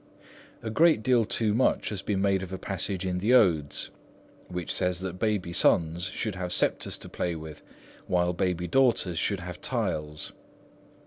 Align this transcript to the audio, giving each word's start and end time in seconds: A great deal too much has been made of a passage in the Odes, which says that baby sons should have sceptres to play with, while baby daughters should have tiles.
A 0.63 0.71
great 0.71 1.03
deal 1.03 1.25
too 1.25 1.53
much 1.53 1.89
has 1.89 2.01
been 2.01 2.23
made 2.23 2.41
of 2.41 2.51
a 2.51 2.57
passage 2.57 3.05
in 3.05 3.19
the 3.19 3.35
Odes, 3.35 3.91
which 4.47 4.73
says 4.73 4.99
that 5.01 5.19
baby 5.19 5.53
sons 5.53 6.05
should 6.05 6.33
have 6.33 6.51
sceptres 6.51 6.97
to 6.97 7.07
play 7.07 7.35
with, 7.35 7.61
while 8.07 8.33
baby 8.33 8.65
daughters 8.67 9.19
should 9.19 9.41
have 9.41 9.61
tiles. 9.61 10.33